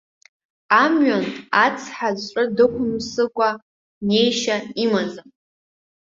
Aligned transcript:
Амҩан 0.83 1.25
ацҳа-ҵәры 1.63 2.43
дықәымсыкәа 2.55 3.49
неишьа 4.07 4.57
имаӡам. 4.83 5.29